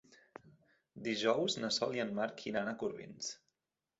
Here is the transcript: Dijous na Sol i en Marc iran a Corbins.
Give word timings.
Dijous 1.07 1.57
na 1.65 1.69
Sol 1.77 1.93
i 1.99 2.03
en 2.05 2.15
Marc 2.21 2.43
iran 2.53 2.71
a 2.71 2.75
Corbins. 2.85 3.29